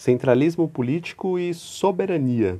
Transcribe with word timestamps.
Centralismo 0.00 0.66
político 0.66 1.38
e 1.38 1.52
soberania. 1.52 2.58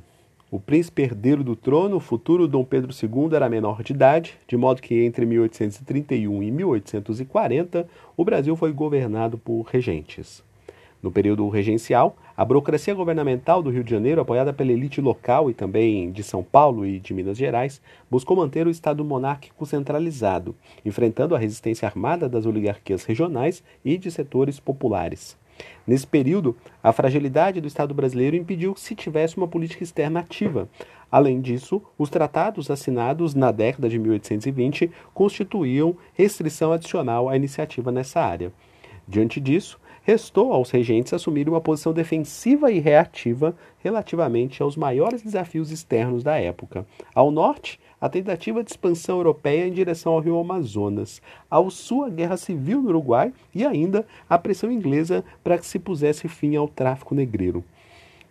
O 0.51 0.59
príncipe 0.59 1.01
herdeiro 1.01 1.43
do 1.43 1.55
trono, 1.55 1.95
o 1.95 1.99
futuro 1.99 2.47
Dom 2.47 2.63
Pedro 2.63 2.91
II, 2.93 3.35
era 3.35 3.49
menor 3.49 3.81
de 3.81 3.93
idade, 3.93 4.37
de 4.47 4.55
modo 4.55 4.79
que 4.79 5.03
entre 5.03 5.25
1831 5.25 6.43
e 6.43 6.51
1840 6.51 7.89
o 8.15 8.23
Brasil 8.23 8.55
foi 8.55 8.71
governado 8.71 9.39
por 9.39 9.63
regentes. 9.63 10.43
No 11.01 11.11
período 11.11 11.49
regencial, 11.49 12.15
a 12.37 12.45
burocracia 12.45 12.93
governamental 12.93 13.63
do 13.63 13.71
Rio 13.71 13.83
de 13.83 13.89
Janeiro, 13.89 14.21
apoiada 14.21 14.53
pela 14.53 14.71
elite 14.71 15.01
local 15.01 15.49
e 15.49 15.55
também 15.55 16.11
de 16.11 16.21
São 16.21 16.43
Paulo 16.43 16.85
e 16.85 16.99
de 16.99 17.11
Minas 17.11 17.39
Gerais, 17.39 17.81
buscou 18.07 18.37
manter 18.37 18.67
o 18.67 18.69
Estado 18.69 19.03
monárquico 19.03 19.65
centralizado, 19.65 20.55
enfrentando 20.85 21.33
a 21.33 21.39
resistência 21.39 21.87
armada 21.87 22.29
das 22.29 22.45
oligarquias 22.45 23.03
regionais 23.03 23.63
e 23.83 23.97
de 23.97 24.11
setores 24.11 24.59
populares. 24.59 25.40
Nesse 25.85 26.05
período, 26.05 26.55
a 26.83 26.91
fragilidade 26.91 27.59
do 27.61 27.67
Estado 27.67 27.93
brasileiro 27.93 28.35
impediu 28.35 28.73
que 28.73 28.81
se 28.81 28.95
tivesse 28.95 29.37
uma 29.37 29.47
política 29.47 29.83
externa 29.83 30.19
ativa. 30.19 30.69
Além 31.11 31.41
disso, 31.41 31.81
os 31.97 32.09
tratados 32.09 32.71
assinados 32.71 33.33
na 33.33 33.51
década 33.51 33.89
de 33.89 33.99
1820 33.99 34.91
constituíam 35.13 35.97
restrição 36.13 36.71
adicional 36.71 37.27
à 37.27 37.35
iniciativa 37.35 37.91
nessa 37.91 38.21
área. 38.21 38.51
Diante 39.07 39.39
disso, 39.39 39.79
restou 40.03 40.53
aos 40.53 40.71
regentes 40.71 41.13
assumir 41.13 41.47
uma 41.49 41.61
posição 41.61 41.93
defensiva 41.93 42.71
e 42.71 42.79
reativa 42.79 43.55
relativamente 43.79 44.63
aos 44.63 44.75
maiores 44.75 45.21
desafios 45.21 45.71
externos 45.71 46.23
da 46.23 46.39
época. 46.39 46.85
Ao 47.13 47.29
norte, 47.29 47.79
a 48.01 48.09
tentativa 48.09 48.63
de 48.63 48.71
expansão 48.71 49.17
europeia 49.17 49.67
em 49.67 49.71
direção 49.71 50.13
ao 50.13 50.19
rio 50.19 50.39
Amazonas, 50.39 51.21
ao 51.47 51.69
sul, 51.69 52.03
a 52.03 52.09
guerra 52.09 52.35
civil 52.35 52.81
no 52.81 52.89
Uruguai 52.89 53.31
e 53.53 53.63
ainda 53.63 54.05
a 54.27 54.39
pressão 54.39 54.71
inglesa 54.71 55.23
para 55.43 55.59
que 55.59 55.67
se 55.67 55.77
pusesse 55.77 56.27
fim 56.27 56.55
ao 56.55 56.67
tráfico 56.67 57.13
negreiro. 57.13 57.63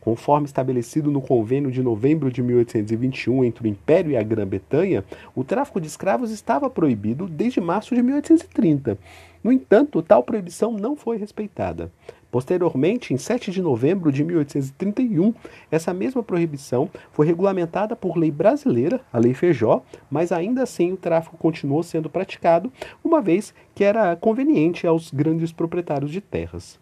Conforme 0.00 0.46
estabelecido 0.46 1.10
no 1.10 1.20
Convênio 1.20 1.70
de 1.70 1.82
novembro 1.82 2.32
de 2.32 2.42
1821 2.42 3.44
entre 3.44 3.64
o 3.64 3.70
Império 3.70 4.10
e 4.10 4.16
a 4.16 4.22
Grã-Bretanha, 4.22 5.04
o 5.34 5.44
tráfico 5.44 5.80
de 5.80 5.86
escravos 5.86 6.30
estava 6.30 6.70
proibido 6.70 7.26
desde 7.26 7.60
março 7.60 7.94
de 7.94 8.02
1830. 8.02 8.96
No 9.44 9.52
entanto, 9.52 10.02
tal 10.02 10.22
proibição 10.22 10.72
não 10.72 10.96
foi 10.96 11.18
respeitada. 11.18 11.90
Posteriormente, 12.30 13.12
em 13.12 13.18
7 13.18 13.50
de 13.50 13.60
novembro 13.60 14.12
de 14.12 14.22
1831, 14.22 15.34
essa 15.70 15.92
mesma 15.92 16.22
proibição 16.22 16.88
foi 17.10 17.26
regulamentada 17.26 17.96
por 17.96 18.16
lei 18.16 18.30
brasileira, 18.30 19.00
a 19.12 19.18
Lei 19.18 19.34
Feijó, 19.34 19.82
mas 20.08 20.30
ainda 20.30 20.62
assim 20.62 20.92
o 20.92 20.96
tráfico 20.96 21.36
continuou 21.36 21.82
sendo 21.82 22.08
praticado, 22.08 22.72
uma 23.02 23.20
vez 23.20 23.52
que 23.74 23.82
era 23.82 24.14
conveniente 24.14 24.86
aos 24.86 25.10
grandes 25.10 25.50
proprietários 25.50 26.10
de 26.10 26.20
terras. 26.20 26.78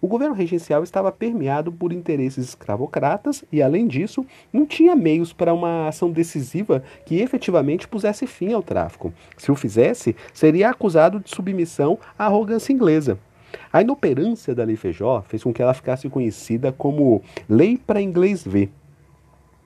O 0.00 0.06
governo 0.06 0.34
regencial 0.34 0.82
estava 0.82 1.10
permeado 1.10 1.72
por 1.72 1.92
interesses 1.92 2.48
escravocratas 2.48 3.44
e, 3.50 3.62
além 3.62 3.86
disso, 3.86 4.24
não 4.52 4.66
tinha 4.66 4.94
meios 4.94 5.32
para 5.32 5.54
uma 5.54 5.88
ação 5.88 6.10
decisiva 6.10 6.82
que 7.06 7.20
efetivamente 7.20 7.88
pusesse 7.88 8.26
fim 8.26 8.52
ao 8.52 8.62
tráfico. 8.62 9.12
Se 9.36 9.50
o 9.50 9.54
fizesse, 9.54 10.14
seria 10.32 10.70
acusado 10.70 11.20
de 11.20 11.30
submissão 11.30 11.98
à 12.18 12.26
arrogância 12.26 12.72
inglesa. 12.72 13.18
A 13.72 13.80
inoperância 13.82 14.54
da 14.54 14.64
Lei 14.64 14.76
Feijó 14.76 15.22
fez 15.26 15.42
com 15.42 15.52
que 15.52 15.62
ela 15.62 15.74
ficasse 15.74 16.08
conhecida 16.08 16.72
como 16.72 17.22
Lei 17.48 17.76
para 17.76 18.00
Inglês 18.00 18.44
Ver. 18.44 18.70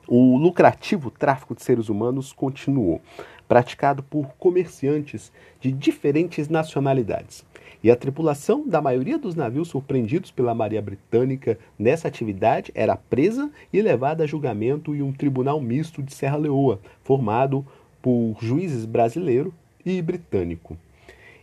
O 0.06 0.36
lucrativo 0.36 1.10
tráfico 1.10 1.54
de 1.54 1.62
seres 1.62 1.88
humanos 1.88 2.30
continuou, 2.30 3.00
praticado 3.48 4.02
por 4.02 4.28
comerciantes 4.38 5.32
de 5.60 5.70
diferentes 5.72 6.48
nacionalidades 6.48 7.44
e 7.84 7.90
a 7.90 7.96
tripulação 7.96 8.66
da 8.66 8.80
maioria 8.80 9.18
dos 9.18 9.34
navios 9.34 9.68
surpreendidos 9.68 10.30
pela 10.30 10.54
Marinha 10.54 10.80
Britânica 10.80 11.58
nessa 11.78 12.08
atividade 12.08 12.72
era 12.74 12.96
presa 12.96 13.50
e 13.70 13.82
levada 13.82 14.24
a 14.24 14.26
julgamento 14.26 14.94
em 14.94 15.02
um 15.02 15.12
tribunal 15.12 15.60
misto 15.60 16.02
de 16.02 16.14
Serra 16.14 16.38
Leoa, 16.38 16.80
formado 17.02 17.62
por 18.00 18.38
juízes 18.40 18.86
brasileiro 18.86 19.52
e 19.84 20.00
britânico. 20.00 20.78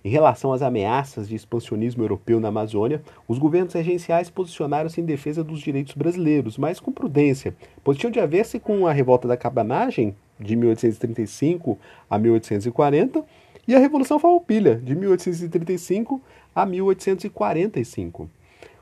Em 0.04 0.10
relação 0.10 0.52
às 0.52 0.64
ameaças 0.64 1.30
de 1.30 1.36
expansionismo 1.36 2.04
europeu 2.04 2.40
na 2.40 2.48
Amazônia, 2.48 3.04
os 3.28 3.38
governos 3.38 3.76
regenciais 3.76 4.32
posicionaram-se 4.32 5.00
em 5.00 5.06
defesa 5.06 5.44
dos 5.44 5.60
direitos 5.60 5.94
brasileiros, 5.94 6.58
mas 6.58 6.80
com 6.80 6.92
prudência, 6.92 7.56
pois 7.84 8.00
tinham 8.00 8.12
de 8.12 8.20
haver-se 8.20 8.60
com 8.60 8.88
a 8.88 8.92
revolta 8.92 9.28
da 9.28 9.38
cabanagem, 9.38 10.16
de 10.44 10.56
1835 10.56 11.78
a 12.10 12.18
1840, 12.18 13.24
e 13.68 13.76
a 13.76 13.80
Revolução 13.80 14.20
Farroupilha, 14.20 14.76
de 14.76 14.96
1835 14.96 16.22
a 16.54 16.66
1845. 16.66 18.30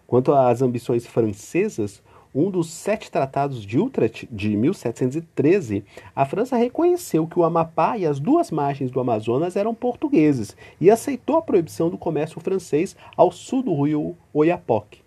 Quanto 0.08 0.34
às 0.34 0.62
ambições 0.62 1.06
francesas, 1.06 2.02
um 2.34 2.50
dos 2.50 2.70
sete 2.70 3.09
tratados 3.12 3.66
de 3.66 3.80
Utrecht 3.80 4.28
de 4.31 4.56
1713, 4.56 5.84
a 6.16 6.25
França 6.25 6.56
reconheceu 6.56 7.28
que 7.28 7.40
o 7.40 7.44
Amapá 7.44 7.97
e 7.97 8.06
as 8.06 8.20
duas 8.20 8.52
margens 8.52 8.91
do 8.91 9.00
Amazonas 9.00 9.56
eram 9.56 9.74
portugueses 9.74 10.56
e 10.80 10.91
aceitou 10.91 11.38
a 11.38 11.41
proibição 11.41 11.90
do 11.90 11.97
comércio 11.97 12.40
francês 12.40 12.96
ao 13.18 13.31
sul 13.31 13.64
do 13.64 13.84
rio 13.84 14.16
Oiapoque. 14.34 15.02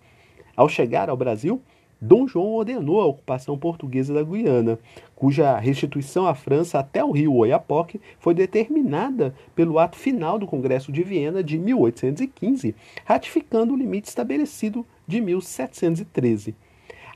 Ao 0.57 0.69
chegar 0.69 1.09
ao 1.09 1.17
Brasil, 1.17 1.63
Dom 2.05 2.27
João 2.27 2.55
ordenou 2.55 3.01
a 3.01 3.07
ocupação 3.07 3.57
portuguesa 3.57 4.13
da 4.13 4.25
Guiana, 4.25 4.77
cuja 5.15 5.57
restituição 5.57 6.27
à 6.27 6.35
França 6.35 6.81
até 6.81 7.05
o 7.05 7.13
rio 7.13 7.33
Oiapoque 7.33 8.01
foi 8.19 8.35
determinada 8.35 9.33
pelo 9.55 9.79
ato 9.79 9.97
final 9.97 10.37
do 10.37 10.45
Congresso 10.45 10.91
de 10.91 11.05
Viena 11.05 11.45
de 11.45 11.57
1815, 11.57 12.75
ratificando 13.05 13.73
o 13.73 13.77
limite 13.77 14.09
estabelecido 14.09 14.85
de 15.07 15.21
1713. 15.21 16.57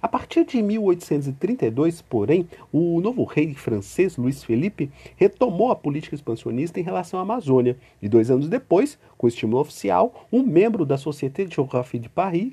A 0.00 0.06
partir 0.06 0.44
de 0.44 0.62
1832, 0.62 2.02
porém, 2.02 2.46
o 2.72 3.00
novo 3.00 3.24
rei 3.24 3.54
francês, 3.54 4.16
Luís 4.16 4.44
Felipe, 4.44 4.88
retomou 5.16 5.72
a 5.72 5.76
política 5.76 6.14
expansionista 6.14 6.78
em 6.78 6.84
relação 6.84 7.18
à 7.18 7.22
Amazônia. 7.24 7.76
E 8.00 8.08
dois 8.08 8.30
anos 8.30 8.48
depois, 8.48 8.96
com 9.18 9.26
estímulo 9.26 9.58
oficial, 9.58 10.28
um 10.30 10.44
membro 10.44 10.86
da 10.86 10.96
Société 10.96 11.44
de 11.44 11.56
Géographie 11.56 11.98
de 11.98 12.08
Paris 12.08 12.52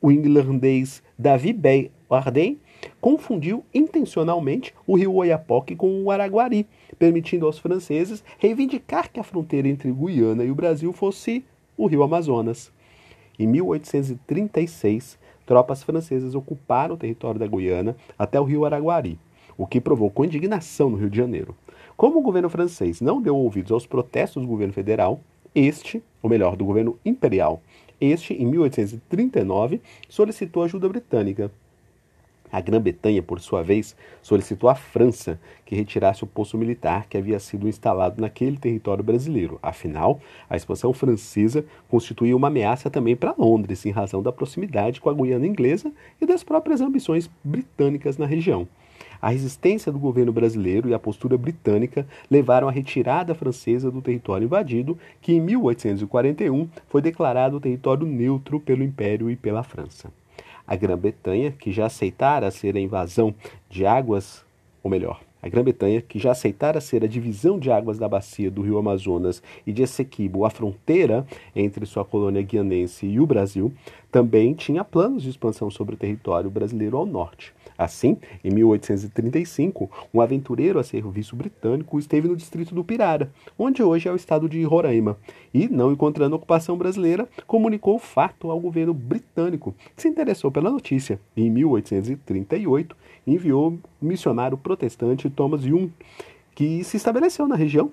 o 0.00 0.12
irlandês 0.12 1.02
David 1.18 1.58
Bay 1.58 1.90
Arden 2.10 2.58
confundiu 3.00 3.64
intencionalmente 3.74 4.74
o 4.86 4.96
rio 4.96 5.14
Oiapoque 5.14 5.74
com 5.74 6.02
o 6.02 6.10
Araguari, 6.10 6.66
permitindo 6.98 7.46
aos 7.46 7.58
franceses 7.58 8.22
reivindicar 8.38 9.10
que 9.10 9.18
a 9.18 9.24
fronteira 9.24 9.68
entre 9.68 9.90
Guiana 9.90 10.44
e 10.44 10.50
o 10.50 10.54
Brasil 10.54 10.92
fosse 10.92 11.44
o 11.76 11.86
rio 11.86 12.02
Amazonas. 12.02 12.72
Em 13.38 13.46
1836, 13.46 15.18
tropas 15.44 15.82
francesas 15.82 16.34
ocuparam 16.34 16.94
o 16.94 16.98
território 16.98 17.40
da 17.40 17.46
Guiana 17.46 17.96
até 18.18 18.40
o 18.40 18.44
rio 18.44 18.64
Araguari, 18.64 19.18
o 19.56 19.66
que 19.66 19.80
provocou 19.80 20.24
indignação 20.24 20.90
no 20.90 20.96
Rio 20.96 21.10
de 21.10 21.16
Janeiro. 21.16 21.54
Como 21.96 22.18
o 22.18 22.22
governo 22.22 22.50
francês 22.50 23.00
não 23.00 23.20
deu 23.22 23.36
ouvidos 23.36 23.72
aos 23.72 23.86
protestos 23.86 24.42
do 24.42 24.48
governo 24.48 24.72
federal, 24.72 25.20
este, 25.56 26.02
ou 26.22 26.28
melhor, 26.28 26.54
do 26.54 26.66
governo 26.66 26.98
imperial, 27.02 27.62
este, 27.98 28.34
em 28.34 28.44
1839, 28.44 29.80
solicitou 30.06 30.62
ajuda 30.62 30.86
britânica. 30.86 31.50
A 32.52 32.60
Grã-Bretanha, 32.60 33.22
por 33.22 33.40
sua 33.40 33.62
vez, 33.62 33.96
solicitou 34.22 34.70
à 34.70 34.74
França 34.74 35.40
que 35.64 35.74
retirasse 35.74 36.22
o 36.22 36.26
posto 36.26 36.56
militar 36.56 37.06
que 37.08 37.16
havia 37.16 37.40
sido 37.40 37.68
instalado 37.68 38.20
naquele 38.20 38.56
território 38.56 39.02
brasileiro. 39.02 39.58
Afinal, 39.62 40.20
a 40.48 40.56
expansão 40.56 40.92
francesa 40.92 41.64
constituía 41.88 42.36
uma 42.36 42.48
ameaça 42.48 42.88
também 42.88 43.16
para 43.16 43.34
Londres, 43.36 43.84
em 43.84 43.90
razão 43.90 44.22
da 44.22 44.30
proximidade 44.30 45.00
com 45.00 45.10
a 45.10 45.14
Guiana 45.14 45.46
Inglesa 45.46 45.90
e 46.20 46.26
das 46.26 46.44
próprias 46.44 46.80
ambições 46.80 47.28
britânicas 47.42 48.16
na 48.16 48.26
região. 48.26 48.68
A 49.20 49.30
resistência 49.30 49.90
do 49.90 49.98
governo 49.98 50.32
brasileiro 50.32 50.88
e 50.88 50.94
a 50.94 50.98
postura 50.98 51.36
britânica 51.36 52.06
levaram 52.30 52.68
à 52.68 52.70
retirada 52.70 53.34
francesa 53.34 53.90
do 53.90 54.02
território 54.02 54.44
invadido, 54.44 54.98
que 55.20 55.32
em 55.32 55.40
1841 55.40 56.68
foi 56.88 57.02
declarado 57.02 57.60
território 57.60 58.06
neutro 58.06 58.60
pelo 58.60 58.82
Império 58.82 59.30
e 59.30 59.36
pela 59.36 59.62
França. 59.62 60.10
A 60.66 60.74
Grã-Bretanha, 60.74 61.52
que 61.52 61.70
já 61.70 61.86
aceitara 61.86 62.50
ser 62.50 62.76
a 62.76 62.80
invasão 62.80 63.34
de 63.70 63.86
águas, 63.86 64.44
ou 64.82 64.90
melhor, 64.90 65.20
a 65.46 65.48
Grã-Bretanha, 65.48 66.00
que 66.00 66.18
já 66.18 66.32
aceitara 66.32 66.80
ser 66.80 67.04
a 67.04 67.06
divisão 67.06 67.56
de 67.56 67.70
águas 67.70 67.98
da 67.98 68.08
bacia 68.08 68.50
do 68.50 68.62
rio 68.62 68.78
Amazonas 68.78 69.40
e 69.64 69.72
de 69.72 69.82
Essequibo 69.82 70.44
a 70.44 70.50
fronteira 70.50 71.24
entre 71.54 71.86
sua 71.86 72.04
colônia 72.04 72.42
guianense 72.42 73.06
e 73.06 73.20
o 73.20 73.26
Brasil, 73.26 73.72
também 74.16 74.54
tinha 74.54 74.82
planos 74.82 75.22
de 75.22 75.28
expansão 75.28 75.70
sobre 75.70 75.94
o 75.94 75.98
território 75.98 76.48
brasileiro 76.48 76.96
ao 76.96 77.04
norte. 77.04 77.52
Assim, 77.76 78.16
em 78.42 78.50
1835, 78.50 79.90
um 80.14 80.22
aventureiro 80.22 80.78
a 80.78 80.82
serviço 80.82 81.36
britânico 81.36 81.98
esteve 81.98 82.26
no 82.26 82.34
distrito 82.34 82.74
do 82.74 82.82
Pirara, 82.82 83.30
onde 83.58 83.82
hoje 83.82 84.08
é 84.08 84.10
o 84.10 84.16
estado 84.16 84.48
de 84.48 84.62
Roraima, 84.62 85.18
e, 85.52 85.68
não 85.68 85.92
encontrando 85.92 86.34
ocupação 86.34 86.78
brasileira, 86.78 87.28
comunicou 87.46 87.96
o 87.96 87.98
fato 87.98 88.50
ao 88.50 88.58
governo 88.58 88.94
britânico, 88.94 89.74
que 89.94 90.00
se 90.00 90.08
interessou 90.08 90.50
pela 90.50 90.70
notícia. 90.70 91.20
E, 91.36 91.42
em 91.42 91.50
1838, 91.50 92.96
enviou 93.26 93.78
o 94.00 94.06
missionário 94.06 94.56
protestante 94.56 95.28
Thomas 95.28 95.62
Young, 95.62 95.92
que 96.54 96.82
se 96.84 96.96
estabeleceu 96.96 97.46
na 97.46 97.54
região 97.54 97.90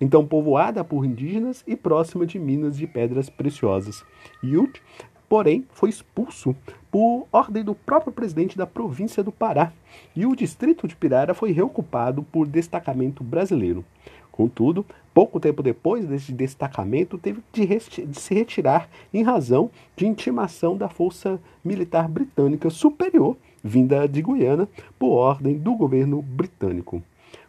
então 0.00 0.26
povoada 0.26 0.84
por 0.84 1.04
indígenas 1.04 1.64
e 1.66 1.74
próxima 1.76 2.26
de 2.26 2.38
minas 2.38 2.76
de 2.76 2.86
pedras 2.86 3.30
preciosas. 3.30 4.04
Yut 4.42 4.82
porém 5.28 5.64
foi 5.72 5.90
expulso 5.90 6.54
por 6.90 7.26
ordem 7.32 7.62
do 7.62 7.74
próprio 7.74 8.12
presidente 8.12 8.56
da 8.56 8.66
província 8.66 9.22
do 9.22 9.32
Pará, 9.32 9.72
e 10.14 10.24
o 10.24 10.36
distrito 10.36 10.86
de 10.86 10.96
Pirara 10.96 11.34
foi 11.34 11.52
reocupado 11.52 12.22
por 12.22 12.46
destacamento 12.46 13.22
brasileiro. 13.22 13.84
Contudo, 14.30 14.84
pouco 15.14 15.40
tempo 15.40 15.62
depois 15.62 16.04
desse 16.04 16.30
destacamento, 16.30 17.16
teve 17.16 17.42
de, 17.52 17.66
de, 17.66 18.20
se 18.20 18.34
retirar 18.34 18.88
em 19.12 19.22
razão 19.22 19.70
de 19.96 20.06
intimação 20.06 20.76
da 20.76 20.90
Força 20.90 21.40
Militar 21.64 22.06
Britânica 22.06 22.68
Superior, 22.68 23.36
vinda 23.64 24.06
de 24.06 24.20
Guiana, 24.20 24.68
por 24.98 25.12
ordem 25.12 25.56
do 25.56 25.74
governo 25.74 26.20
britânico. 26.20 27.02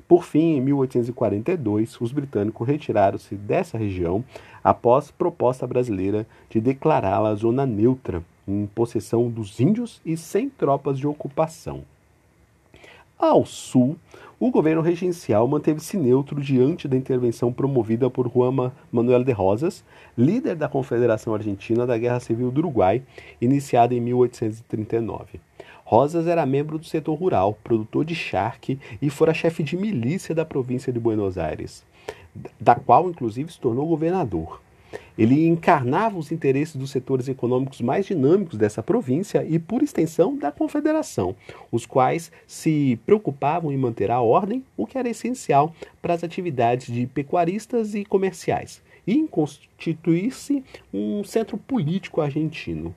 Por 0.07 0.23
fim, 0.23 0.55
em 0.55 0.61
1842, 0.61 1.99
os 1.99 2.11
britânicos 2.13 2.65
retiraram-se 2.65 3.35
dessa 3.35 3.77
região 3.77 4.23
após 4.63 5.11
proposta 5.11 5.67
brasileira 5.67 6.25
de 6.49 6.61
declará-la 6.61 7.35
zona 7.35 7.65
neutra, 7.65 8.23
em 8.47 8.65
possessão 8.67 9.29
dos 9.29 9.59
índios 9.59 9.99
e 10.05 10.15
sem 10.15 10.49
tropas 10.49 10.97
de 10.97 11.05
ocupação. 11.05 11.83
Ao 13.19 13.43
sul, 13.47 13.97
o 14.39 14.51
governo 14.51 14.79
regencial 14.79 15.47
manteve-se 15.47 15.97
neutro 15.97 16.39
diante 16.39 16.87
da 16.87 16.95
intervenção 16.95 17.51
promovida 17.51 18.11
por 18.11 18.31
Juan 18.31 18.71
Manuel 18.91 19.23
de 19.23 19.31
Rosas, 19.31 19.83
líder 20.15 20.55
da 20.55 20.69
Confederação 20.69 21.33
Argentina 21.33 21.87
da 21.87 21.97
Guerra 21.97 22.19
Civil 22.19 22.51
do 22.51 22.59
Uruguai, 22.59 23.01
iniciada 23.41 23.95
em 23.95 23.99
1839. 23.99 25.39
Rosas 25.83 26.27
era 26.27 26.45
membro 26.45 26.77
do 26.77 26.85
setor 26.85 27.15
rural, 27.15 27.57
produtor 27.63 28.05
de 28.05 28.13
charque 28.13 28.79
e 29.01 29.09
fora 29.09 29.33
chefe 29.33 29.63
de 29.63 29.75
milícia 29.75 30.35
da 30.35 30.45
província 30.45 30.93
de 30.93 30.99
Buenos 30.99 31.39
Aires, 31.39 31.83
da 32.59 32.75
qual 32.75 33.09
inclusive 33.09 33.51
se 33.51 33.59
tornou 33.59 33.87
governador. 33.87 34.61
Ele 35.17 35.47
encarnava 35.47 36.17
os 36.17 36.31
interesses 36.31 36.75
dos 36.75 36.91
setores 36.91 37.27
econômicos 37.27 37.81
mais 37.81 38.05
dinâmicos 38.05 38.57
dessa 38.57 38.83
província 38.83 39.45
e, 39.47 39.57
por 39.57 39.81
extensão, 39.81 40.37
da 40.37 40.51
confederação, 40.51 41.35
os 41.71 41.85
quais 41.85 42.31
se 42.45 42.99
preocupavam 43.05 43.71
em 43.71 43.77
manter 43.77 44.11
a 44.11 44.21
ordem, 44.21 44.63
o 44.75 44.85
que 44.85 44.97
era 44.97 45.09
essencial 45.09 45.73
para 46.01 46.13
as 46.13 46.23
atividades 46.23 46.93
de 46.93 47.07
pecuaristas 47.07 47.95
e 47.95 48.05
comerciais, 48.05 48.81
e 49.05 49.23
constituir-se 49.27 50.63
um 50.93 51.23
centro 51.23 51.57
político 51.57 52.21
argentino. 52.21 52.93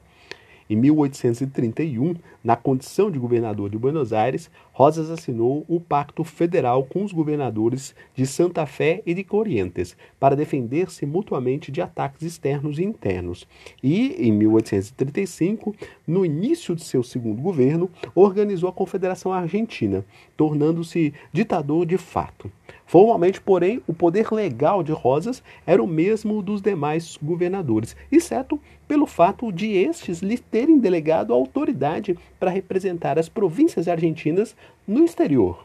Em 0.70 0.76
1831, 0.76 2.14
na 2.44 2.54
condição 2.54 3.10
de 3.10 3.18
governador 3.18 3.68
de 3.68 3.76
Buenos 3.76 4.12
Aires, 4.12 4.48
Rosas 4.80 5.10
assinou 5.10 5.62
o 5.68 5.78
Pacto 5.78 6.24
Federal 6.24 6.82
com 6.84 7.04
os 7.04 7.12
governadores 7.12 7.94
de 8.14 8.26
Santa 8.26 8.64
Fé 8.64 9.02
e 9.04 9.12
de 9.12 9.22
Corrientes 9.22 9.94
para 10.18 10.34
defender-se 10.34 11.04
mutuamente 11.04 11.70
de 11.70 11.82
ataques 11.82 12.22
externos 12.22 12.78
e 12.78 12.82
internos. 12.82 13.46
E, 13.82 14.16
em 14.26 14.32
1835, 14.32 15.76
no 16.06 16.24
início 16.24 16.74
de 16.74 16.82
seu 16.82 17.02
segundo 17.02 17.42
governo, 17.42 17.90
organizou 18.14 18.70
a 18.70 18.72
Confederação 18.72 19.34
Argentina, 19.34 20.02
tornando-se 20.34 21.12
ditador 21.30 21.84
de 21.84 21.98
fato. 21.98 22.50
Formalmente, 22.86 23.38
porém, 23.38 23.82
o 23.86 23.92
poder 23.92 24.32
legal 24.32 24.82
de 24.82 24.92
Rosas 24.92 25.42
era 25.66 25.82
o 25.82 25.86
mesmo 25.86 26.42
dos 26.42 26.62
demais 26.62 27.18
governadores, 27.22 27.94
exceto 28.10 28.58
pelo 28.88 29.06
fato 29.06 29.52
de 29.52 29.76
estes 29.76 30.20
lhe 30.20 30.36
terem 30.36 30.76
delegado 30.76 31.32
autoridade 31.32 32.18
para 32.40 32.50
representar 32.50 33.20
as 33.20 33.28
províncias 33.28 33.86
argentinas 33.86 34.56
no 34.86 35.04
exterior. 35.04 35.64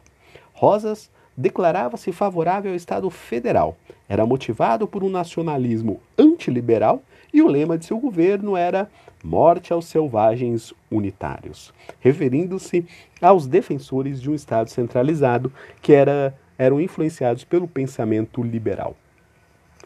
Rosas 0.53 1.09
declarava-se 1.35 2.11
favorável 2.11 2.71
ao 2.71 2.77
Estado 2.77 3.09
federal, 3.09 3.77
era 4.07 4.25
motivado 4.25 4.87
por 4.87 5.03
um 5.03 5.09
nacionalismo 5.09 5.99
antiliberal 6.17 7.03
e 7.33 7.41
o 7.41 7.47
lema 7.47 7.77
de 7.77 7.85
seu 7.85 7.99
governo 7.99 8.55
era 8.55 8.89
Morte 9.23 9.73
aos 9.73 9.87
selvagens 9.87 10.71
unitários, 10.89 11.73
referindo-se 11.99 12.85
aos 13.19 13.47
defensores 13.47 14.21
de 14.21 14.29
um 14.29 14.35
Estado 14.35 14.69
centralizado 14.69 15.51
que 15.81 15.93
era 15.93 16.37
eram 16.57 16.79
influenciados 16.79 17.43
pelo 17.43 17.67
pensamento 17.67 18.41
liberal. 18.41 18.95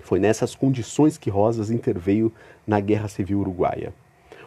Foi 0.01 0.19
nessas 0.19 0.55
condições 0.55 1.17
que 1.17 1.29
Rosas 1.29 1.71
interveio 1.71 2.31
na 2.65 2.79
Guerra 2.79 3.07
Civil 3.07 3.39
Uruguaia. 3.39 3.93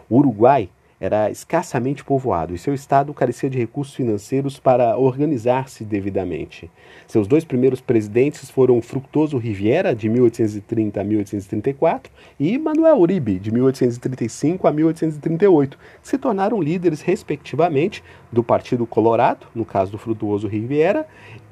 O 0.08 0.18
Uruguai 0.18 0.68
era 1.02 1.28
escassamente 1.32 2.04
povoado 2.04 2.54
e 2.54 2.58
seu 2.58 2.72
estado 2.72 3.12
carecia 3.12 3.50
de 3.50 3.58
recursos 3.58 3.92
financeiros 3.92 4.60
para 4.60 4.96
organizar-se 4.96 5.82
devidamente. 5.84 6.70
Seus 7.08 7.26
dois 7.26 7.44
primeiros 7.44 7.80
presidentes 7.80 8.48
foram 8.48 8.80
Fructuoso 8.80 9.36
Riviera, 9.36 9.96
de 9.96 10.08
1830 10.08 11.00
a 11.00 11.04
1834, 11.04 12.12
e 12.38 12.56
Manuel 12.56 13.00
Uribe, 13.00 13.40
de 13.40 13.50
1835 13.50 14.68
a 14.68 14.72
1838, 14.72 15.76
que 15.76 16.08
se 16.08 16.16
tornaram 16.16 16.62
líderes, 16.62 17.00
respectivamente, 17.00 18.04
do 18.30 18.44
Partido 18.44 18.86
Colorado, 18.86 19.48
no 19.52 19.64
caso 19.64 19.90
do 19.90 19.98
Frutuoso 19.98 20.46
Riviera, 20.46 21.04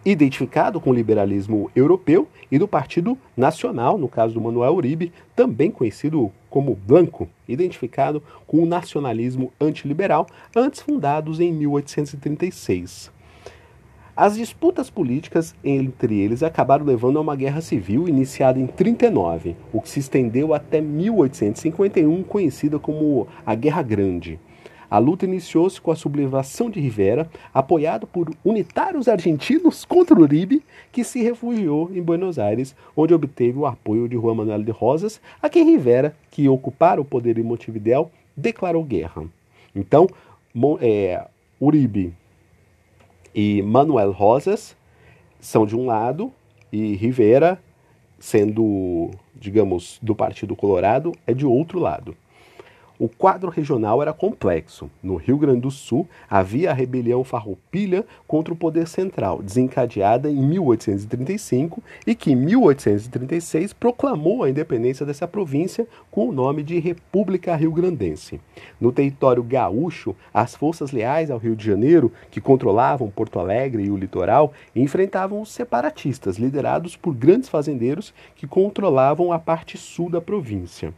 identificado 0.04 0.80
com 0.80 0.90
o 0.90 0.94
liberalismo 0.94 1.70
europeu, 1.74 2.28
e 2.50 2.58
do 2.58 2.66
Partido 2.66 3.16
Nacional, 3.36 3.96
no 3.96 4.08
caso 4.08 4.34
do 4.34 4.40
Manuel 4.40 4.74
Uribe, 4.74 5.12
também 5.36 5.70
conhecido 5.70 6.32
como 6.48 6.74
Blanco, 6.74 7.28
identificado 7.48 8.22
com 8.46 8.62
o 8.62 8.66
nacionalismo 8.66 9.52
antiliberal, 9.60 10.26
antes 10.54 10.80
fundados 10.80 11.38
em 11.38 11.52
1836. 11.52 13.12
As 14.16 14.36
disputas 14.36 14.90
políticas 14.90 15.54
entre 15.64 16.20
eles 16.20 16.42
acabaram 16.42 16.84
levando 16.84 17.18
a 17.18 17.22
uma 17.22 17.36
guerra 17.36 17.60
civil 17.60 18.08
iniciada 18.08 18.58
em 18.58 18.66
39, 18.66 19.56
o 19.72 19.80
que 19.80 19.88
se 19.88 20.00
estendeu 20.00 20.52
até 20.52 20.80
1851, 20.80 22.22
conhecida 22.24 22.78
como 22.78 23.26
a 23.46 23.54
Guerra 23.54 23.82
Grande. 23.82 24.38
A 24.90 24.98
luta 24.98 25.24
iniciou-se 25.24 25.80
com 25.80 25.92
a 25.92 25.96
sublevação 25.96 26.68
de 26.68 26.80
Rivera, 26.80 27.30
apoiado 27.54 28.08
por 28.08 28.28
unitários 28.44 29.06
argentinos 29.06 29.84
contra 29.84 30.18
Uribe, 30.18 30.64
que 30.90 31.04
se 31.04 31.22
refugiou 31.22 31.88
em 31.94 32.02
Buenos 32.02 32.40
Aires, 32.40 32.74
onde 32.96 33.14
obteve 33.14 33.56
o 33.56 33.66
apoio 33.66 34.08
de 34.08 34.16
Juan 34.16 34.34
Manuel 34.34 34.64
de 34.64 34.72
Rosas, 34.72 35.20
a 35.40 35.48
quem 35.48 35.64
Rivera, 35.64 36.16
que 36.28 36.48
ocupara 36.48 37.00
o 37.00 37.04
poder 37.04 37.38
em 37.38 37.42
Montevideo, 37.44 38.10
declarou 38.36 38.82
guerra. 38.82 39.22
Então, 39.76 40.08
é, 40.80 41.24
Uribe 41.60 42.12
e 43.32 43.62
Manuel 43.62 44.10
Rosas 44.10 44.76
são 45.38 45.64
de 45.64 45.76
um 45.76 45.86
lado 45.86 46.32
e 46.72 46.96
Rivera, 46.96 47.62
sendo, 48.18 49.10
digamos, 49.36 50.00
do 50.02 50.16
Partido 50.16 50.56
Colorado, 50.56 51.12
é 51.26 51.32
de 51.32 51.46
outro 51.46 51.78
lado. 51.78 52.16
O 53.00 53.08
quadro 53.08 53.48
regional 53.48 54.02
era 54.02 54.12
complexo. 54.12 54.90
No 55.02 55.16
Rio 55.16 55.38
Grande 55.38 55.62
do 55.62 55.70
Sul 55.70 56.06
havia 56.28 56.70
a 56.70 56.74
rebelião 56.74 57.24
farroupilha 57.24 58.04
contra 58.28 58.52
o 58.52 58.56
poder 58.56 58.86
central, 58.86 59.40
desencadeada 59.40 60.30
em 60.30 60.36
1835 60.36 61.82
e 62.06 62.14
que 62.14 62.32
em 62.32 62.36
1836 62.36 63.72
proclamou 63.72 64.44
a 64.44 64.50
independência 64.50 65.06
dessa 65.06 65.26
província 65.26 65.88
com 66.10 66.28
o 66.28 66.32
nome 66.32 66.62
de 66.62 66.78
República 66.78 67.56
Rio-Grandense. 67.56 68.38
No 68.78 68.92
território 68.92 69.42
gaúcho, 69.42 70.14
as 70.34 70.54
forças 70.54 70.92
leais 70.92 71.30
ao 71.30 71.38
Rio 71.38 71.56
de 71.56 71.64
Janeiro, 71.64 72.12
que 72.30 72.38
controlavam 72.38 73.08
Porto 73.08 73.38
Alegre 73.38 73.82
e 73.82 73.90
o 73.90 73.96
litoral, 73.96 74.52
enfrentavam 74.76 75.40
os 75.40 75.50
separatistas, 75.50 76.36
liderados 76.36 76.96
por 76.96 77.14
grandes 77.14 77.48
fazendeiros 77.48 78.12
que 78.36 78.46
controlavam 78.46 79.32
a 79.32 79.38
parte 79.38 79.78
sul 79.78 80.10
da 80.10 80.20
província. 80.20 80.92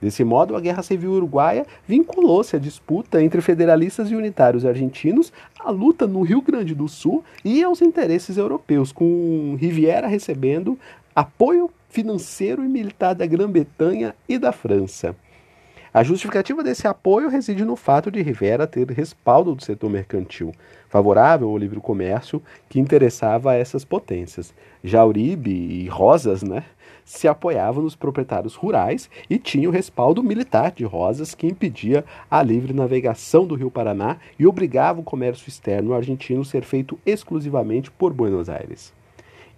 Desse 0.00 0.22
modo, 0.22 0.54
a 0.54 0.60
Guerra 0.60 0.82
Civil 0.82 1.10
Uruguaia 1.10 1.66
vinculou-se 1.86 2.54
à 2.54 2.58
disputa 2.58 3.22
entre 3.22 3.40
federalistas 3.40 4.10
e 4.10 4.14
unitários 4.14 4.64
argentinos, 4.64 5.32
à 5.58 5.70
luta 5.70 6.06
no 6.06 6.22
Rio 6.22 6.40
Grande 6.40 6.74
do 6.74 6.86
Sul 6.86 7.24
e 7.44 7.62
aos 7.62 7.82
interesses 7.82 8.36
europeus, 8.36 8.92
com 8.92 9.56
Riviera 9.58 10.06
recebendo 10.06 10.78
apoio 11.14 11.68
financeiro 11.88 12.64
e 12.64 12.68
militar 12.68 13.14
da 13.14 13.26
Grã-Bretanha 13.26 14.14
e 14.28 14.38
da 14.38 14.52
França. 14.52 15.16
A 15.98 16.04
justificativa 16.04 16.62
desse 16.62 16.86
apoio 16.86 17.28
reside 17.28 17.64
no 17.64 17.74
fato 17.74 18.08
de 18.08 18.22
Rivera 18.22 18.68
ter 18.68 18.88
respaldo 18.88 19.52
do 19.52 19.64
setor 19.64 19.90
mercantil, 19.90 20.52
favorável 20.88 21.48
ao 21.48 21.58
livre 21.58 21.80
comércio 21.80 22.40
que 22.68 22.78
interessava 22.78 23.50
a 23.50 23.56
essas 23.56 23.84
potências. 23.84 24.54
Já 24.84 25.04
Uribe 25.04 25.50
e 25.50 25.88
Rosas 25.88 26.40
né, 26.40 26.62
se 27.04 27.26
apoiavam 27.26 27.82
nos 27.82 27.96
proprietários 27.96 28.54
rurais 28.54 29.10
e 29.28 29.40
tinha 29.40 29.68
o 29.68 29.72
respaldo 29.72 30.22
militar 30.22 30.70
de 30.70 30.84
Rosas 30.84 31.34
que 31.34 31.48
impedia 31.48 32.04
a 32.30 32.44
livre 32.44 32.72
navegação 32.72 33.44
do 33.44 33.56
Rio 33.56 33.68
Paraná 33.68 34.18
e 34.38 34.46
obrigava 34.46 35.00
o 35.00 35.02
comércio 35.02 35.48
externo 35.48 35.94
argentino 35.94 36.42
a 36.42 36.44
ser 36.44 36.62
feito 36.62 36.96
exclusivamente 37.04 37.90
por 37.90 38.12
Buenos 38.12 38.48
Aires. 38.48 38.96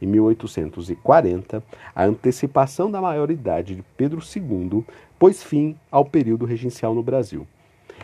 Em 0.01 0.07
1840, 0.07 1.63
a 1.95 2.05
antecipação 2.05 2.91
da 2.91 3.03
maioridade 3.03 3.75
de 3.75 3.85
Pedro 3.99 4.23
II 4.35 4.83
pôs 5.21 5.43
fim 5.43 5.77
ao 5.91 6.03
período 6.03 6.47
regencial 6.47 6.95
no 6.95 7.03
Brasil. 7.03 7.47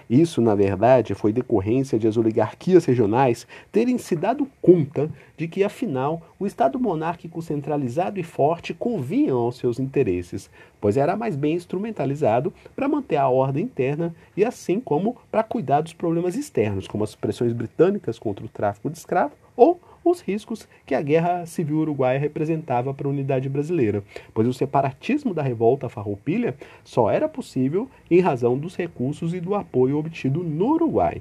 Isso, 0.08 0.42
na 0.42 0.54
verdade, 0.54 1.14
foi 1.14 1.32
decorrência 1.32 1.99
de 1.99 2.06
as 2.06 2.18
oligarquias 2.18 2.85
regionais 2.85 3.46
terem 3.73 3.96
se 3.96 4.14
dado 4.14 4.46
conta 4.61 5.11
de 5.35 5.49
que, 5.49 5.64
afinal, 5.64 6.20
o 6.38 6.46
Estado 6.46 6.78
monárquico 6.78 7.40
centralizado 7.40 8.20
e 8.20 8.23
forte 8.23 8.75
convinha 8.75 9.32
aos 9.32 9.56
seus 9.56 9.80
interesses, 9.80 10.50
pois 10.78 10.99
era 10.99 11.16
mais 11.16 11.37
bem 11.37 11.54
instrumentalizado 11.54 12.52
para 12.76 12.87
manter 12.87 13.16
a 13.16 13.28
ordem 13.28 13.64
interna 13.64 14.14
e 14.37 14.44
assim 14.44 14.78
como 14.78 15.16
para 15.30 15.42
cuidar 15.42 15.80
dos 15.80 15.94
problemas 15.94 16.37
externos, 16.37 16.87
como 16.87 17.02
as 17.02 17.14
pressões 17.14 17.54
britânicas 17.54 18.18
contra 18.18 18.44
o 18.44 18.49
tráfico 18.49 18.90
de 18.90 18.99
escravo 18.99 19.32
ou 19.56 19.80
os 20.10 20.20
riscos 20.20 20.68
que 20.84 20.94
a 20.94 21.02
Guerra 21.02 21.46
Civil 21.46 21.78
Uruguaia 21.78 22.18
representava 22.18 22.94
para 22.94 23.08
a 23.08 23.10
unidade 23.10 23.48
brasileira, 23.48 24.02
pois 24.32 24.46
o 24.46 24.52
separatismo 24.52 25.34
da 25.34 25.42
revolta 25.42 25.88
farroupilha 25.88 26.54
só 26.84 27.10
era 27.10 27.28
possível 27.28 27.90
em 28.10 28.20
razão 28.20 28.56
dos 28.56 28.76
recursos 28.76 29.34
e 29.34 29.40
do 29.40 29.54
apoio 29.54 29.98
obtido 29.98 30.42
no 30.42 30.68
Uruguai. 30.68 31.20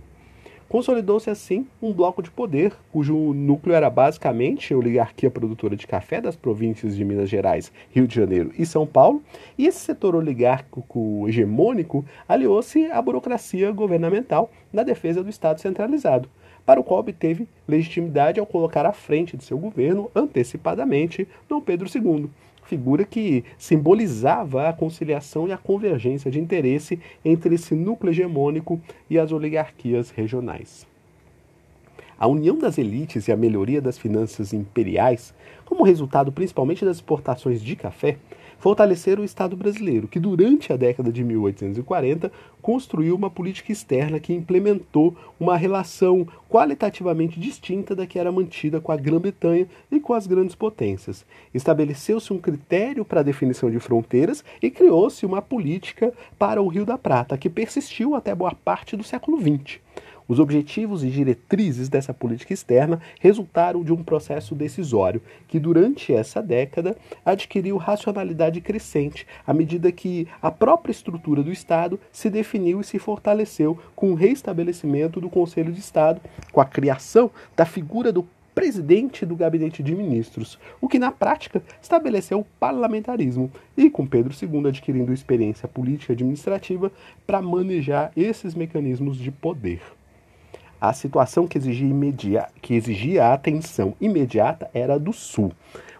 Consolidou-se 0.67 1.29
assim 1.29 1.67
um 1.79 1.93
bloco 1.93 2.23
de 2.23 2.31
poder, 2.31 2.73
cujo 2.91 3.33
núcleo 3.33 3.75
era 3.75 3.89
basicamente 3.89 4.73
a 4.73 4.77
oligarquia 4.77 5.29
produtora 5.29 5.75
de 5.75 5.85
café 5.85 6.19
das 6.19 6.35
províncias 6.35 6.95
de 6.95 7.05
Minas 7.05 7.29
Gerais, 7.29 7.71
Rio 7.91 8.07
de 8.07 8.15
Janeiro 8.15 8.51
e 8.57 8.65
São 8.65 8.85
Paulo, 8.85 9.21
e 9.57 9.67
esse 9.67 9.79
setor 9.79 10.15
oligárquico 10.15 11.27
hegemônico 11.27 12.03
aliou-se 12.27 12.89
à 12.91 12.99
burocracia 12.99 13.71
governamental 13.71 14.51
na 14.73 14.81
defesa 14.81 15.23
do 15.23 15.29
Estado 15.29 15.61
centralizado 15.61 16.27
para 16.65 16.79
o 16.79 16.83
qual 16.83 16.99
obteve 16.99 17.47
legitimidade 17.67 18.39
ao 18.39 18.45
colocar 18.45 18.87
à 18.87 18.91
frente 18.91 19.37
de 19.37 19.43
seu 19.43 19.57
governo 19.57 20.09
antecipadamente 20.15 21.27
Dom 21.47 21.61
Pedro 21.61 21.87
II, 21.93 22.27
figura 22.65 23.05
que 23.05 23.43
simbolizava 23.57 24.67
a 24.67 24.73
conciliação 24.73 25.47
e 25.47 25.51
a 25.51 25.57
convergência 25.57 26.29
de 26.29 26.39
interesse 26.39 26.99
entre 27.23 27.55
esse 27.55 27.75
núcleo 27.75 28.11
hegemônico 28.11 28.81
e 29.09 29.17
as 29.17 29.31
oligarquias 29.31 30.09
regionais. 30.09 30.85
A 32.17 32.27
união 32.27 32.57
das 32.57 32.77
elites 32.77 33.27
e 33.27 33.31
a 33.31 33.37
melhoria 33.37 33.81
das 33.81 33.97
finanças 33.97 34.53
imperiais, 34.53 35.33
como 35.65 35.83
resultado 35.83 36.31
principalmente 36.31 36.85
das 36.85 36.97
exportações 36.97 37.61
de 37.61 37.75
café, 37.75 38.17
fortalecer 38.65 39.19
o 39.19 39.23
Estado 39.23 39.55
brasileiro, 39.55 40.07
que 40.07 40.19
durante 40.19 40.73
a 40.73 40.75
década 40.75 41.11
de 41.11 41.23
1840 41.23 42.31
construiu 42.63 43.15
uma 43.15 43.29
política 43.29 43.71
externa 43.71 44.19
que 44.19 44.33
implementou 44.33 45.15
uma 45.39 45.55
relação 45.55 46.27
qualitativamente 46.49 47.39
distinta 47.39 47.95
da 47.95 48.07
que 48.07 48.17
era 48.17 48.31
mantida 48.31 48.81
com 48.81 48.91
a 48.91 48.97
Grã-Bretanha 48.97 49.67
e 49.91 49.99
com 49.99 50.15
as 50.15 50.25
grandes 50.25 50.55
potências. 50.55 51.23
Estabeleceu-se 51.53 52.33
um 52.33 52.39
critério 52.39 53.05
para 53.05 53.19
a 53.19 53.23
definição 53.23 53.69
de 53.69 53.79
fronteiras 53.79 54.43
e 54.59 54.71
criou-se 54.71 55.27
uma 55.27 55.43
política 55.43 56.11
para 56.39 56.59
o 56.59 56.67
Rio 56.67 56.87
da 56.87 56.97
Prata, 56.97 57.37
que 57.37 57.51
persistiu 57.51 58.15
até 58.15 58.33
boa 58.33 58.55
parte 58.55 58.97
do 58.97 59.03
século 59.03 59.39
XX. 59.39 59.79
Os 60.27 60.39
objetivos 60.39 61.03
e 61.03 61.09
diretrizes 61.09 61.87
dessa 61.87 62.13
política 62.13 62.53
externa 62.53 62.99
resultaram 63.19 63.83
de 63.83 63.93
um 63.93 64.03
processo 64.03 64.55
decisório 64.55 65.21
que, 65.47 65.59
durante 65.59 66.11
essa 66.11 66.41
década, 66.41 66.97
adquiriu 67.23 67.77
racionalidade 67.77 68.59
crescente 68.59 69.27
à 69.45 69.53
medida 69.53 69.91
que 69.91 70.27
a 70.41 70.49
própria 70.49 70.91
estrutura 70.91 71.43
do 71.43 71.51
Estado 71.51 71.99
se 72.11 72.29
definiu 72.29 72.81
e 72.81 72.83
se 72.83 72.97
fortaleceu 72.97 73.77
com 73.95 74.11
o 74.11 74.15
reestabelecimento 74.15 75.21
do 75.21 75.29
Conselho 75.29 75.71
de 75.71 75.79
Estado, 75.79 76.19
com 76.51 76.59
a 76.59 76.65
criação 76.65 77.29
da 77.55 77.65
figura 77.65 78.11
do 78.11 78.27
presidente 78.55 79.25
do 79.25 79.35
gabinete 79.35 79.83
de 79.83 79.93
ministros, 79.93 80.57
o 80.79 80.87
que 80.87 80.97
na 80.97 81.11
prática 81.11 81.61
estabeleceu 81.79 82.39
o 82.39 82.47
parlamentarismo, 82.57 83.51
e 83.75 83.89
com 83.89 84.07
Pedro 84.07 84.33
II 84.33 84.69
adquirindo 84.69 85.13
experiência 85.13 85.67
política 85.67 86.13
e 86.13 86.15
administrativa 86.15 86.91
para 87.27 87.41
manejar 87.41 88.11
esses 88.15 88.55
mecanismos 88.55 89.17
de 89.17 89.29
poder. 89.29 89.81
A 90.87 90.93
situação 90.93 91.47
que 91.47 91.57
exigia, 91.57 92.47
que 92.61 92.75
exigia 92.75 93.25
a 93.25 93.33
atenção 93.33 93.95
imediata 93.99 94.69
era 94.71 94.93
a 94.93 94.97
do 94.99 95.11
Sul, 95.11 95.51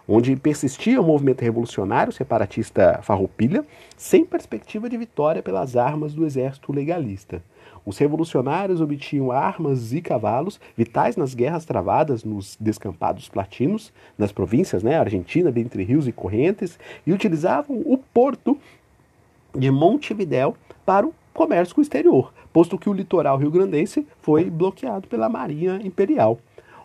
onde 0.06 0.36
persistia 0.36 1.00
o 1.00 1.04
movimento 1.04 1.42
revolucionário 1.42 2.12
separatista 2.12 3.00
farroupilha, 3.02 3.64
sem 3.96 4.24
perspectiva 4.24 4.88
de 4.88 4.96
vitória 4.96 5.42
pelas 5.42 5.76
armas 5.76 6.14
do 6.14 6.24
exército 6.24 6.72
legalista. 6.72 7.42
Os 7.84 7.98
revolucionários 7.98 8.80
obtinham 8.80 9.32
armas 9.32 9.92
e 9.92 10.00
cavalos 10.00 10.60
vitais 10.76 11.16
nas 11.16 11.34
guerras 11.34 11.64
travadas 11.64 12.22
nos 12.22 12.56
descampados 12.60 13.28
platinos, 13.28 13.92
nas 14.16 14.30
províncias 14.30 14.84
né, 14.84 14.96
Argentina, 14.96 15.50
dentre 15.50 15.82
rios 15.82 16.06
e 16.06 16.12
correntes, 16.12 16.78
e 17.04 17.12
utilizavam 17.12 17.82
o 17.84 17.98
porto 17.98 18.56
de 19.52 19.68
Montevidéu 19.68 20.56
para 20.84 21.04
o 21.04 21.14
comércio 21.36 21.74
com 21.74 21.80
o 21.80 21.82
exterior, 21.82 22.32
posto 22.52 22.78
que 22.78 22.88
o 22.88 22.92
litoral 22.92 23.36
rio-grandense 23.36 24.06
foi 24.22 24.48
bloqueado 24.50 25.06
pela 25.06 25.28
Marinha 25.28 25.78
Imperial. 25.84 26.38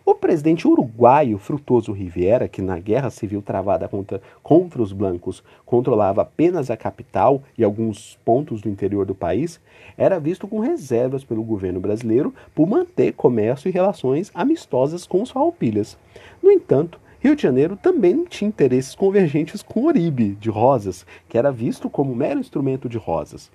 O 0.04 0.14
presidente 0.14 0.68
uruguaio 0.68 1.38
Frutuoso 1.38 1.92
Riviera, 1.92 2.48
que 2.48 2.60
na 2.60 2.78
guerra 2.78 3.08
civil 3.08 3.40
travada 3.40 3.88
contra, 3.88 4.20
contra 4.42 4.82
os 4.82 4.92
blancos 4.92 5.42
controlava 5.64 6.22
apenas 6.22 6.70
a 6.70 6.76
capital 6.76 7.42
e 7.56 7.64
alguns 7.64 8.18
pontos 8.24 8.60
do 8.60 8.68
interior 8.68 9.06
do 9.06 9.14
país, 9.14 9.60
era 9.96 10.20
visto 10.20 10.46
com 10.46 10.58
reservas 10.58 11.24
pelo 11.24 11.42
governo 11.42 11.80
brasileiro 11.80 12.34
por 12.54 12.66
manter 12.68 13.12
comércio 13.12 13.68
e 13.68 13.72
relações 13.72 14.30
amistosas 14.34 15.06
com 15.06 15.22
os 15.22 15.30
farroupilhas. 15.30 15.96
No 16.42 16.50
entanto, 16.50 17.00
Rio 17.20 17.36
de 17.36 17.42
Janeiro 17.42 17.76
também 17.76 18.24
tinha 18.24 18.48
interesses 18.48 18.96
convergentes 18.96 19.62
com 19.62 19.84
Oribe, 19.84 20.36
de 20.40 20.50
Rosas, 20.50 21.06
que 21.28 21.38
era 21.38 21.52
visto 21.52 21.88
como 21.88 22.16
mero 22.16 22.40
instrumento 22.40 22.88
de 22.88 22.98
Rosas. 22.98 23.48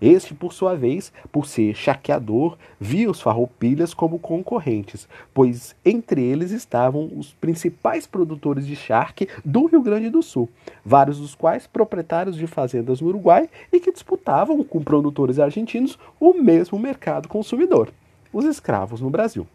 Este, 0.00 0.34
por 0.34 0.52
sua 0.52 0.74
vez, 0.74 1.12
por 1.30 1.46
ser 1.46 1.74
chaqueador, 1.74 2.56
via 2.80 3.10
os 3.10 3.20
farroupilhas 3.20 3.92
como 3.92 4.18
concorrentes, 4.18 5.06
pois 5.34 5.74
entre 5.84 6.22
eles 6.22 6.50
estavam 6.50 7.10
os 7.16 7.32
principais 7.34 8.06
produtores 8.06 8.66
de 8.66 8.74
charque 8.74 9.28
do 9.44 9.66
Rio 9.66 9.82
Grande 9.82 10.08
do 10.08 10.22
Sul, 10.22 10.48
vários 10.84 11.18
dos 11.18 11.34
quais 11.34 11.66
proprietários 11.66 12.36
de 12.36 12.46
fazendas 12.46 13.00
no 13.00 13.08
Uruguai 13.08 13.48
e 13.72 13.78
que 13.78 13.92
disputavam 13.92 14.64
com 14.64 14.82
produtores 14.82 15.38
argentinos 15.38 15.98
o 16.18 16.32
mesmo 16.32 16.78
mercado 16.78 17.28
consumidor, 17.28 17.92
os 18.32 18.44
escravos 18.44 19.00
no 19.00 19.10
Brasil. 19.10 19.46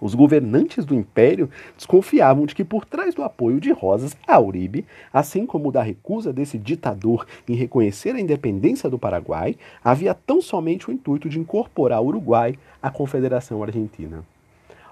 Os 0.00 0.14
governantes 0.14 0.84
do 0.84 0.94
império 0.94 1.50
desconfiavam 1.76 2.46
de 2.46 2.54
que 2.54 2.64
por 2.64 2.84
trás 2.84 3.14
do 3.14 3.22
apoio 3.22 3.60
de 3.60 3.70
Rosas 3.70 4.16
a 4.26 4.40
Uribe, 4.40 4.86
assim 5.12 5.44
como 5.44 5.70
da 5.70 5.82
recusa 5.82 6.32
desse 6.32 6.56
ditador 6.56 7.26
em 7.46 7.54
reconhecer 7.54 8.14
a 8.14 8.20
independência 8.20 8.88
do 8.88 8.98
Paraguai, 8.98 9.56
havia 9.84 10.14
tão 10.14 10.40
somente 10.40 10.88
o 10.88 10.92
intuito 10.92 11.28
de 11.28 11.38
incorporar 11.38 12.00
o 12.00 12.06
Uruguai 12.06 12.58
à 12.82 12.90
Confederação 12.90 13.62
Argentina. 13.62 14.24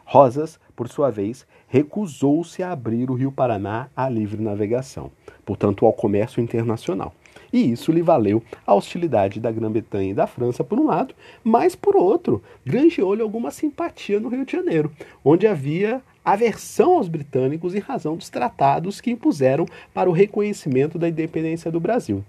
Rosas, 0.04 0.58
por 0.74 0.88
sua 0.88 1.10
vez, 1.10 1.46
recusou-se 1.68 2.62
a 2.62 2.72
abrir 2.72 3.10
o 3.10 3.14
Rio 3.14 3.30
Paraná 3.30 3.88
à 3.94 4.08
livre 4.08 4.42
navegação, 4.42 5.10
portanto 5.44 5.84
ao 5.84 5.92
comércio 5.92 6.42
internacional 6.42 7.12
e 7.52 7.72
isso 7.72 7.92
lhe 7.92 8.02
valeu 8.02 8.42
a 8.66 8.74
hostilidade 8.74 9.40
da 9.40 9.50
Grã-Bretanha 9.50 10.10
e 10.10 10.14
da 10.14 10.26
França, 10.26 10.62
por 10.62 10.78
um 10.78 10.86
lado, 10.86 11.14
mas, 11.42 11.74
por 11.74 11.96
outro, 11.96 12.42
granjeou-lhe 12.64 13.22
alguma 13.22 13.50
simpatia 13.50 14.20
no 14.20 14.28
Rio 14.28 14.44
de 14.44 14.52
Janeiro, 14.52 14.92
onde 15.24 15.46
havia 15.46 16.02
aversão 16.24 16.96
aos 16.96 17.08
britânicos 17.08 17.74
em 17.74 17.78
razão 17.78 18.16
dos 18.16 18.28
tratados 18.28 19.00
que 19.00 19.10
impuseram 19.10 19.66
para 19.94 20.10
o 20.10 20.12
reconhecimento 20.12 20.98
da 20.98 21.08
independência 21.08 21.70
do 21.70 21.80
Brasil. 21.80 22.22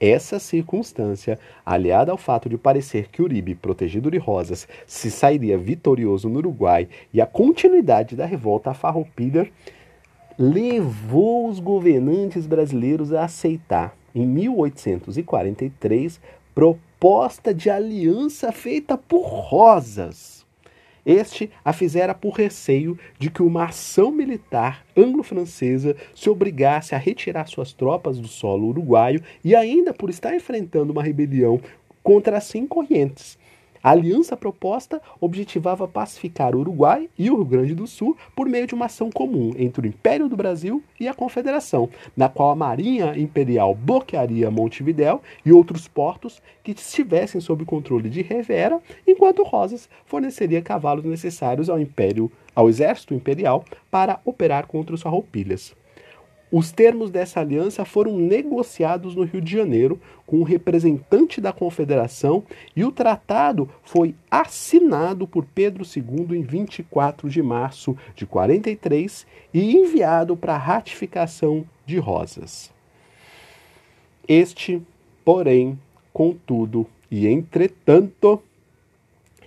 Essa 0.00 0.38
circunstância, 0.38 1.38
aliada 1.64 2.10
ao 2.10 2.18
fato 2.18 2.48
de 2.48 2.58
parecer 2.58 3.08
que 3.10 3.22
Uribe, 3.22 3.54
protegido 3.54 4.10
de 4.10 4.18
Rosas, 4.18 4.66
se 4.86 5.10
sairia 5.10 5.56
vitorioso 5.56 6.28
no 6.28 6.38
Uruguai 6.38 6.88
e 7.12 7.20
a 7.20 7.26
continuidade 7.26 8.16
da 8.16 8.26
revolta 8.26 8.74
farroupilha, 8.74 9.48
levou 10.38 11.48
os 11.48 11.60
governantes 11.60 12.46
brasileiros 12.46 13.12
a 13.12 13.24
aceitar 13.24 13.94
em 14.14 14.26
1843, 14.26 16.20
proposta 16.54 17.52
de 17.52 17.68
aliança 17.68 18.52
feita 18.52 18.96
por 18.96 19.22
Rosas. 19.22 20.44
Este 21.04 21.50
a 21.62 21.72
fizera 21.72 22.14
por 22.14 22.34
receio 22.34 22.98
de 23.18 23.30
que 23.30 23.42
uma 23.42 23.64
ação 23.66 24.10
militar 24.10 24.86
anglo-francesa 24.96 25.94
se 26.14 26.30
obrigasse 26.30 26.94
a 26.94 26.98
retirar 26.98 27.46
suas 27.46 27.74
tropas 27.74 28.18
do 28.18 28.28
solo 28.28 28.68
uruguaio 28.68 29.22
e 29.44 29.54
ainda 29.54 29.92
por 29.92 30.08
estar 30.08 30.34
enfrentando 30.34 30.92
uma 30.92 31.02
rebelião 31.02 31.60
contra 32.02 32.38
as 32.38 32.44
cinco 32.44 32.76
correntes, 32.76 33.38
a 33.84 33.90
aliança 33.90 34.34
proposta 34.34 34.98
objetivava 35.20 35.86
pacificar 35.86 36.56
o 36.56 36.60
Uruguai 36.60 37.10
e 37.18 37.30
o 37.30 37.36
Rio 37.36 37.44
Grande 37.44 37.74
do 37.74 37.86
Sul 37.86 38.16
por 38.34 38.48
meio 38.48 38.66
de 38.66 38.74
uma 38.74 38.86
ação 38.86 39.10
comum 39.10 39.52
entre 39.58 39.86
o 39.86 39.90
Império 39.90 40.26
do 40.26 40.38
Brasil 40.38 40.82
e 40.98 41.06
a 41.06 41.12
Confederação, 41.12 41.90
na 42.16 42.30
qual 42.30 42.50
a 42.50 42.56
Marinha 42.56 43.14
Imperial 43.14 43.74
bloquearia 43.74 44.50
Montevidéu 44.50 45.20
e 45.44 45.52
outros 45.52 45.86
portos 45.86 46.40
que 46.62 46.72
estivessem 46.72 47.42
sob 47.42 47.62
controle 47.66 48.08
de 48.08 48.22
Rivera, 48.22 48.80
enquanto 49.06 49.44
Rosas 49.44 49.86
forneceria 50.06 50.62
cavalos 50.62 51.04
necessários 51.04 51.68
ao 51.68 51.78
Império, 51.78 52.32
ao 52.54 52.70
Exército 52.70 53.12
Imperial 53.12 53.66
para 53.90 54.18
operar 54.24 54.66
contra 54.66 54.94
os 54.94 55.02
farroupilhas. 55.02 55.76
Os 56.56 56.70
termos 56.70 57.10
dessa 57.10 57.40
aliança 57.40 57.84
foram 57.84 58.16
negociados 58.16 59.16
no 59.16 59.24
Rio 59.24 59.40
de 59.40 59.50
Janeiro 59.50 60.00
com 60.24 60.36
o 60.36 60.44
representante 60.44 61.40
da 61.40 61.52
Confederação 61.52 62.44
e 62.76 62.84
o 62.84 62.92
tratado 62.92 63.68
foi 63.82 64.14
assinado 64.30 65.26
por 65.26 65.44
Pedro 65.44 65.82
II 65.84 66.38
em 66.38 66.42
24 66.42 67.28
de 67.28 67.42
março 67.42 67.96
de 68.14 68.24
43 68.24 69.26
e 69.52 69.76
enviado 69.76 70.36
para 70.36 70.56
ratificação 70.56 71.64
de 71.84 71.98
Rosas. 71.98 72.72
Este, 74.28 74.80
porém, 75.24 75.76
contudo 76.12 76.86
e 77.10 77.26
entretanto, 77.26 78.40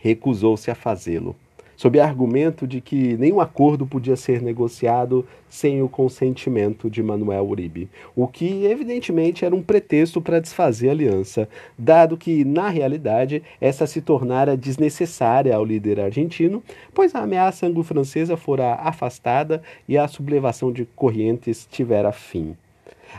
recusou-se 0.01 0.69
a 0.69 0.75
fazê-lo 0.75 1.37
sob 1.77 1.99
argumento 1.99 2.67
de 2.67 2.81
que 2.81 3.15
nenhum 3.15 3.39
acordo 3.39 3.85
podia 3.85 4.17
ser 4.17 4.41
negociado 4.41 5.25
sem 5.47 5.81
o 5.81 5.87
consentimento 5.87 6.89
de 6.89 7.01
Manuel 7.01 7.47
Uribe, 7.47 7.87
o 8.15 8.27
que 8.27 8.65
evidentemente 8.65 9.45
era 9.45 9.55
um 9.55 9.61
pretexto 9.61 10.19
para 10.19 10.41
desfazer 10.41 10.89
a 10.89 10.91
aliança, 10.91 11.47
dado 11.77 12.17
que, 12.17 12.43
na 12.43 12.67
realidade, 12.67 13.43
essa 13.61 13.87
se 13.87 14.01
tornara 14.01 14.57
desnecessária 14.57 15.55
ao 15.55 15.63
líder 15.63 15.99
argentino, 15.99 16.61
pois 16.93 17.15
a 17.15 17.19
ameaça 17.19 17.67
anglo-francesa 17.67 18.35
fora 18.35 18.73
afastada 18.73 19.61
e 19.87 19.97
a 19.97 20.07
sublevação 20.07 20.73
de 20.73 20.85
Corrientes 20.95 21.67
tivera 21.69 22.11
fim. 22.11 22.55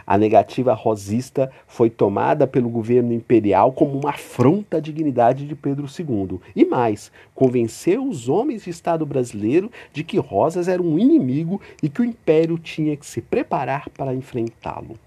A 0.06 0.16
negativa 0.18 0.74
rosista 0.74 1.50
foi 1.66 1.90
tomada 1.90 2.46
pelo 2.46 2.68
governo 2.68 3.12
imperial 3.12 3.72
como 3.72 3.98
uma 3.98 4.10
afronta 4.10 4.78
à 4.78 4.80
dignidade 4.80 5.46
de 5.46 5.54
Pedro 5.54 5.86
II. 5.86 6.40
E 6.54 6.64
mais, 6.64 7.12
convenceu 7.34 8.06
os 8.06 8.28
homens 8.28 8.64
de 8.64 8.70
Estado 8.70 9.04
brasileiro 9.04 9.70
de 9.92 10.02
que 10.02 10.18
Rosas 10.18 10.68
era 10.68 10.82
um 10.82 10.98
inimigo 10.98 11.60
e 11.82 11.88
que 11.88 12.00
o 12.00 12.04
império 12.04 12.58
tinha 12.58 12.96
que 12.96 13.06
se 13.06 13.20
preparar 13.20 13.88
para 13.90 14.14
enfrentá-lo. 14.14 14.98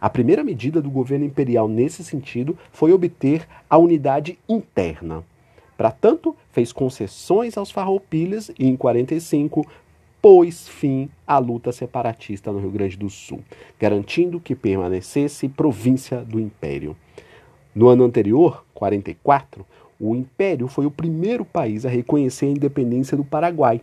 A 0.00 0.08
primeira 0.08 0.42
medida 0.42 0.80
do 0.80 0.90
governo 0.90 1.26
imperial 1.26 1.68
nesse 1.68 2.02
sentido 2.02 2.56
foi 2.72 2.90
obter 2.92 3.46
a 3.68 3.76
unidade 3.76 4.38
interna. 4.48 5.22
Para 5.76 5.90
tanto, 5.90 6.34
fez 6.52 6.72
concessões 6.72 7.56
aos 7.56 7.70
farroupilhas 7.70 8.50
e, 8.58 8.66
em 8.66 8.76
45, 8.76 9.66
pôs 10.20 10.68
fim 10.68 11.08
à 11.26 11.38
luta 11.38 11.72
separatista 11.72 12.52
no 12.52 12.58
Rio 12.58 12.70
Grande 12.70 12.96
do 12.96 13.08
Sul, 13.08 13.40
garantindo 13.78 14.40
que 14.40 14.54
permanecesse 14.54 15.48
província 15.48 16.18
do 16.18 16.38
Império. 16.38 16.96
No 17.74 17.88
ano 17.88 18.04
anterior, 18.04 18.64
44, 18.74 19.64
o 19.98 20.14
Império 20.14 20.66
foi 20.68 20.86
o 20.86 20.90
primeiro 20.90 21.44
país 21.44 21.86
a 21.86 21.88
reconhecer 21.88 22.46
a 22.46 22.50
independência 22.50 23.16
do 23.16 23.24
Paraguai. 23.24 23.80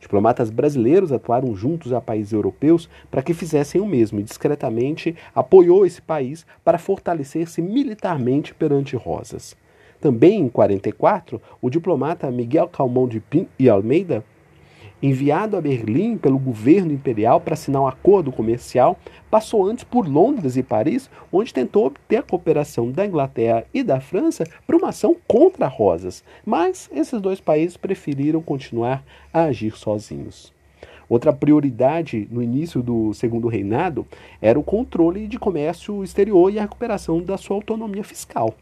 Diplomatas 0.00 0.50
brasileiros 0.50 1.12
atuaram 1.12 1.54
juntos 1.54 1.92
a 1.92 2.00
países 2.00 2.32
europeus 2.32 2.88
para 3.10 3.22
que 3.22 3.32
fizessem 3.32 3.80
o 3.80 3.86
mesmo 3.86 4.20
e 4.20 4.22
discretamente 4.22 5.16
apoiou 5.34 5.86
esse 5.86 6.02
país 6.02 6.46
para 6.62 6.78
fortalecer-se 6.78 7.62
militarmente 7.62 8.54
perante 8.54 8.96
Rosas. 8.96 9.56
Também 10.00 10.42
em 10.42 10.48
44, 10.50 11.40
o 11.62 11.70
diplomata 11.70 12.30
Miguel 12.30 12.68
Calmon 12.68 13.08
de 13.08 13.20
Pin 13.20 13.48
e 13.58 13.70
Almeida 13.70 14.22
enviado 15.02 15.56
a 15.56 15.60
Berlim 15.60 16.16
pelo 16.16 16.38
governo 16.38 16.92
imperial 16.92 17.40
para 17.40 17.54
assinar 17.54 17.82
um 17.82 17.86
acordo 17.86 18.32
comercial, 18.32 18.98
passou 19.30 19.66
antes 19.66 19.84
por 19.84 20.08
Londres 20.08 20.56
e 20.56 20.62
Paris, 20.62 21.10
onde 21.32 21.52
tentou 21.52 21.86
obter 21.86 22.16
a 22.16 22.22
cooperação 22.22 22.90
da 22.90 23.04
Inglaterra 23.04 23.64
e 23.72 23.82
da 23.82 24.00
França 24.00 24.44
para 24.66 24.76
uma 24.76 24.88
ação 24.88 25.16
contra 25.26 25.66
Rosas. 25.66 26.24
Mas 26.44 26.88
esses 26.92 27.20
dois 27.20 27.40
países 27.40 27.76
preferiram 27.76 28.40
continuar 28.40 29.04
a 29.32 29.44
agir 29.44 29.76
sozinhos. 29.76 30.52
Outra 31.08 31.32
prioridade 31.32 32.26
no 32.30 32.42
início 32.42 32.82
do 32.82 33.12
segundo 33.12 33.48
reinado 33.48 34.06
era 34.40 34.58
o 34.58 34.62
controle 34.62 35.26
de 35.28 35.38
comércio 35.38 36.02
exterior 36.02 36.50
e 36.50 36.58
a 36.58 36.62
recuperação 36.62 37.22
da 37.22 37.36
sua 37.36 37.56
autonomia 37.56 38.02
fiscal 38.02 38.54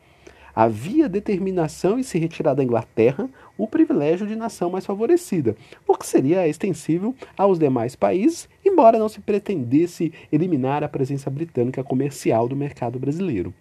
havia 0.54 1.08
determinação 1.08 1.98
em 1.98 2.02
se 2.02 2.18
retirar 2.18 2.54
da 2.54 2.62
Inglaterra 2.64 3.28
o 3.56 3.66
privilégio 3.66 4.26
de 4.26 4.36
nação 4.36 4.70
mais 4.70 4.86
favorecida, 4.86 5.56
o 5.86 5.96
que 5.96 6.06
seria 6.06 6.48
extensível 6.48 7.14
aos 7.36 7.58
demais 7.58 7.96
países, 7.96 8.48
embora 8.64 8.98
não 8.98 9.08
se 9.08 9.20
pretendesse 9.20 10.12
eliminar 10.30 10.82
a 10.82 10.88
presença 10.88 11.30
britânica 11.30 11.82
comercial 11.84 12.48
do 12.48 12.56
mercado 12.56 12.98
brasileiro. 12.98 13.52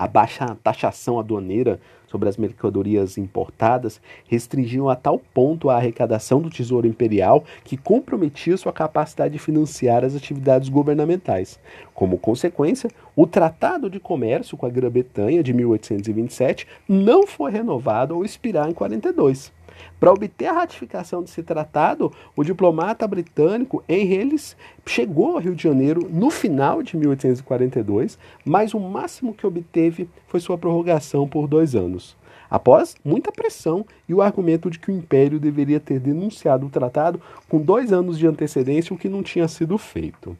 A 0.00 0.08
baixa 0.08 0.56
taxação 0.64 1.18
aduaneira 1.18 1.78
sobre 2.06 2.26
as 2.26 2.38
mercadorias 2.38 3.18
importadas 3.18 4.00
restringiam 4.26 4.88
a 4.88 4.96
tal 4.96 5.18
ponto 5.18 5.68
a 5.68 5.76
arrecadação 5.76 6.40
do 6.40 6.48
Tesouro 6.48 6.86
Imperial 6.86 7.44
que 7.62 7.76
comprometia 7.76 8.56
sua 8.56 8.72
capacidade 8.72 9.34
de 9.34 9.38
financiar 9.38 10.02
as 10.02 10.16
atividades 10.16 10.70
governamentais. 10.70 11.60
Como 11.92 12.16
consequência, 12.16 12.90
o 13.14 13.26
Tratado 13.26 13.90
de 13.90 14.00
Comércio 14.00 14.56
com 14.56 14.64
a 14.64 14.70
Grã-Bretanha 14.70 15.42
de 15.42 15.52
1827 15.52 16.66
não 16.88 17.26
foi 17.26 17.50
renovado 17.50 18.16
ou 18.16 18.24
expirar 18.24 18.70
em 18.70 18.72
42. 18.72 19.52
Para 19.98 20.12
obter 20.12 20.46
a 20.46 20.52
ratificação 20.52 21.22
desse 21.22 21.42
tratado, 21.42 22.12
o 22.36 22.44
diplomata 22.44 23.06
britânico 23.06 23.82
Henry 23.88 24.14
Ellis 24.14 24.56
chegou 24.86 25.32
ao 25.32 25.38
Rio 25.38 25.54
de 25.54 25.62
Janeiro 25.62 26.08
no 26.10 26.30
final 26.30 26.82
de 26.82 26.96
1842, 26.96 28.18
mas 28.44 28.74
o 28.74 28.80
máximo 28.80 29.34
que 29.34 29.46
obteve 29.46 30.08
foi 30.26 30.40
sua 30.40 30.58
prorrogação 30.58 31.28
por 31.28 31.46
dois 31.46 31.74
anos. 31.74 32.16
Após 32.50 32.96
muita 33.04 33.30
pressão 33.30 33.86
e 34.08 34.14
o 34.14 34.20
argumento 34.20 34.70
de 34.70 34.78
que 34.78 34.90
o 34.90 34.94
Império 34.94 35.38
deveria 35.38 35.78
ter 35.78 36.00
denunciado 36.00 36.66
o 36.66 36.70
tratado 36.70 37.20
com 37.48 37.60
dois 37.60 37.92
anos 37.92 38.18
de 38.18 38.26
antecedência, 38.26 38.94
o 38.94 38.98
que 38.98 39.08
não 39.08 39.22
tinha 39.22 39.46
sido 39.46 39.78
feito 39.78 40.36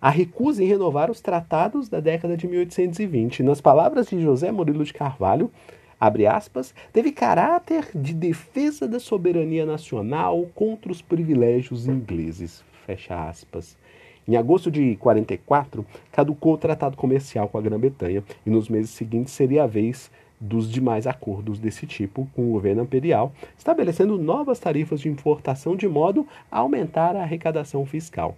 a 0.00 0.10
recusa 0.10 0.62
em 0.62 0.66
renovar 0.66 1.10
os 1.10 1.20
tratados 1.20 1.88
da 1.88 2.00
década 2.00 2.36
de 2.36 2.46
1820. 2.46 3.42
Nas 3.42 3.60
palavras 3.60 4.06
de 4.06 4.20
José 4.20 4.52
Murilo 4.52 4.84
de 4.84 4.92
Carvalho, 4.92 5.50
abre 6.00 6.26
aspas, 6.26 6.74
teve 6.92 7.12
caráter 7.12 7.88
de 7.94 8.12
defesa 8.12 8.86
da 8.86 9.00
soberania 9.00 9.64
nacional 9.64 10.46
contra 10.54 10.92
os 10.92 11.00
privilégios 11.00 11.86
ingleses, 11.86 12.64
fecha 12.86 13.28
aspas. 13.28 13.76
Em 14.28 14.36
agosto 14.36 14.70
de 14.70 14.96
44, 14.96 15.86
caducou 16.10 16.54
o 16.54 16.58
tratado 16.58 16.96
comercial 16.96 17.48
com 17.48 17.58
a 17.58 17.62
Grã-Bretanha 17.62 18.24
e 18.44 18.50
nos 18.50 18.68
meses 18.68 18.90
seguintes 18.90 19.32
seria 19.32 19.64
a 19.64 19.66
vez 19.66 20.10
dos 20.40 20.70
demais 20.70 21.06
acordos 21.06 21.58
desse 21.58 21.86
tipo 21.86 22.28
com 22.34 22.42
o 22.42 22.52
governo 22.52 22.82
imperial, 22.82 23.32
estabelecendo 23.56 24.18
novas 24.18 24.58
tarifas 24.58 25.00
de 25.00 25.08
importação 25.08 25.76
de 25.76 25.88
modo 25.88 26.26
a 26.50 26.58
aumentar 26.58 27.16
a 27.16 27.22
arrecadação 27.22 27.86
fiscal. 27.86 28.36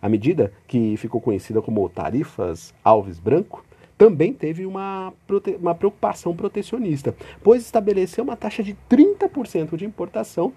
A 0.00 0.08
medida, 0.08 0.52
que 0.66 0.96
ficou 0.96 1.20
conhecida 1.20 1.60
como 1.60 1.88
tarifas 1.88 2.72
Alves 2.82 3.18
Branco, 3.18 3.64
também 3.98 4.32
teve 4.32 4.64
uma, 4.64 5.12
uma 5.60 5.74
preocupação 5.74 6.34
protecionista, 6.34 7.14
pois 7.42 7.62
estabeleceu 7.62 8.22
uma 8.22 8.36
taxa 8.36 8.62
de 8.62 8.76
30% 8.88 9.76
de 9.76 9.84
importação 9.84 10.52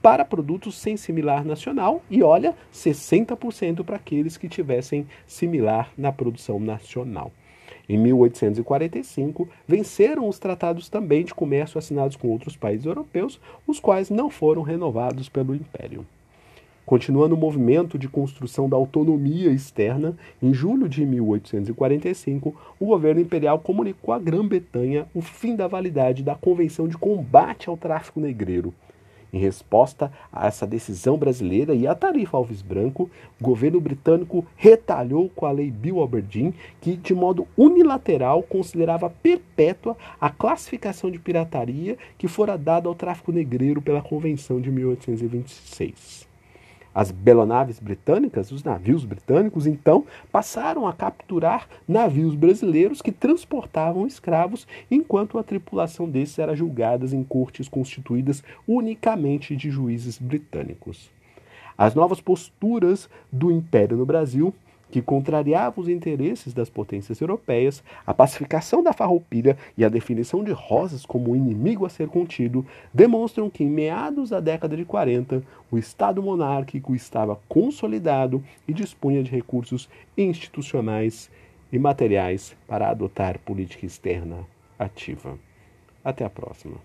para 0.00 0.24
produtos 0.24 0.78
sem 0.78 0.96
similar 0.96 1.44
nacional 1.44 2.00
e, 2.08 2.22
olha, 2.22 2.54
60% 2.72 3.84
para 3.84 3.96
aqueles 3.96 4.36
que 4.36 4.48
tivessem 4.48 5.06
similar 5.26 5.90
na 5.98 6.12
produção 6.12 6.60
nacional. 6.60 7.32
Em 7.88 7.98
1845, 7.98 9.48
venceram 9.66 10.28
os 10.28 10.38
tratados 10.38 10.88
também 10.88 11.24
de 11.24 11.34
comércio 11.34 11.78
assinados 11.78 12.16
com 12.16 12.28
outros 12.28 12.56
países 12.56 12.86
europeus, 12.86 13.40
os 13.66 13.80
quais 13.80 14.08
não 14.08 14.30
foram 14.30 14.62
renovados 14.62 15.28
pelo 15.28 15.54
Império. 15.54 16.06
Continuando 16.88 17.34
o 17.34 17.38
movimento 17.38 17.98
de 17.98 18.08
construção 18.08 18.66
da 18.66 18.74
autonomia 18.74 19.50
externa, 19.50 20.16
em 20.42 20.54
julho 20.54 20.88
de 20.88 21.04
1845, 21.04 22.56
o 22.80 22.86
governo 22.86 23.20
imperial 23.20 23.58
comunicou 23.58 24.14
à 24.14 24.18
Grã-Bretanha 24.18 25.06
o 25.14 25.20
fim 25.20 25.54
da 25.54 25.68
validade 25.68 26.22
da 26.22 26.34
Convenção 26.34 26.88
de 26.88 26.96
Combate 26.96 27.68
ao 27.68 27.76
Tráfico 27.76 28.18
Negreiro. 28.18 28.72
Em 29.30 29.38
resposta 29.38 30.10
a 30.32 30.46
essa 30.46 30.66
decisão 30.66 31.18
brasileira 31.18 31.74
e 31.74 31.86
à 31.86 31.94
tarifa 31.94 32.38
Alves 32.38 32.62
Branco, 32.62 33.10
o 33.38 33.44
governo 33.44 33.82
britânico 33.82 34.46
retalhou 34.56 35.28
com 35.28 35.44
a 35.44 35.52
lei 35.52 35.70
Bill 35.70 36.02
Aberdeen, 36.02 36.54
que 36.80 36.96
de 36.96 37.14
modo 37.14 37.46
unilateral 37.54 38.42
considerava 38.42 39.10
perpétua 39.10 39.94
a 40.18 40.30
classificação 40.30 41.10
de 41.10 41.18
pirataria 41.18 41.98
que 42.16 42.26
fora 42.26 42.56
dada 42.56 42.88
ao 42.88 42.94
tráfico 42.94 43.30
negreiro 43.30 43.82
pela 43.82 44.00
Convenção 44.00 44.58
de 44.58 44.70
1826. 44.70 46.28
As 46.98 47.12
belonaves 47.12 47.78
britânicas, 47.78 48.50
os 48.50 48.64
navios 48.64 49.04
britânicos, 49.04 49.68
então, 49.68 50.04
passaram 50.32 50.84
a 50.84 50.92
capturar 50.92 51.68
navios 51.86 52.34
brasileiros 52.34 53.00
que 53.00 53.12
transportavam 53.12 54.04
escravos, 54.04 54.66
enquanto 54.90 55.38
a 55.38 55.44
tripulação 55.44 56.10
desses 56.10 56.40
era 56.40 56.56
julgada 56.56 57.06
em 57.14 57.22
cortes 57.22 57.68
constituídas 57.68 58.42
unicamente 58.66 59.54
de 59.54 59.70
juízes 59.70 60.18
britânicos. 60.18 61.08
As 61.78 61.94
novas 61.94 62.20
posturas 62.20 63.08
do 63.30 63.52
Império 63.52 63.96
no 63.96 64.04
Brasil 64.04 64.52
que 64.90 65.02
contrariava 65.02 65.80
os 65.80 65.88
interesses 65.88 66.52
das 66.52 66.70
potências 66.70 67.20
europeias, 67.20 67.82
a 68.06 68.14
pacificação 68.14 68.82
da 68.82 68.92
farroupilha 68.92 69.56
e 69.76 69.84
a 69.84 69.88
definição 69.88 70.42
de 70.42 70.52
Rosas 70.52 71.04
como 71.04 71.36
inimigo 71.36 71.84
a 71.84 71.88
ser 71.88 72.08
contido, 72.08 72.64
demonstram 72.92 73.50
que 73.50 73.64
em 73.64 73.68
meados 73.68 74.30
da 74.30 74.40
década 74.40 74.76
de 74.76 74.84
40, 74.84 75.42
o 75.70 75.78
Estado 75.78 76.22
monárquico 76.22 76.94
estava 76.94 77.38
consolidado 77.48 78.42
e 78.66 78.72
dispunha 78.72 79.22
de 79.22 79.30
recursos 79.30 79.88
institucionais 80.16 81.30
e 81.72 81.78
materiais 81.78 82.56
para 82.66 82.88
adotar 82.88 83.38
política 83.38 83.84
externa 83.84 84.46
ativa. 84.78 85.38
Até 86.02 86.24
a 86.24 86.30
próxima. 86.30 86.76